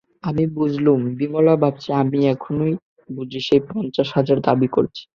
আমি 0.23 0.43
বুঝলুম, 0.55 0.99
বিমলা 1.17 1.53
ভাবছে, 1.61 1.89
আমি 2.01 2.19
এখনই 2.27 2.73
বুঝি 3.09 3.39
সেই 3.47 3.61
পঞ্চাশ 3.69 4.07
হাজার 4.17 4.37
দাবি 4.47 4.67
করছি। 4.67 5.03